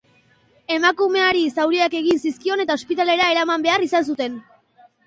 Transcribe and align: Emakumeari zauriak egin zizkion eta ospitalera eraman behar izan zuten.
Emakumeari 0.75 1.43
zauriak 1.59 1.99
egin 2.01 2.23
zizkion 2.27 2.65
eta 2.67 2.79
ospitalera 2.81 3.31
eraman 3.37 3.69
behar 3.71 3.89
izan 3.91 4.13
zuten. 4.13 4.43